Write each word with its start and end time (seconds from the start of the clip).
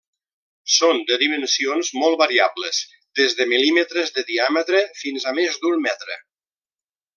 Són 0.75 1.01
de 1.09 1.17
dimensions 1.23 1.91
molt 2.03 2.17
variables, 2.21 2.79
des 3.21 3.37
de 3.41 3.47
mil·límetres 3.53 4.17
de 4.17 4.25
diàmetre 4.33 4.83
fins 5.05 5.29
a 5.33 5.37
més 5.43 5.63
d'un 5.67 5.81
metre. 5.89 6.19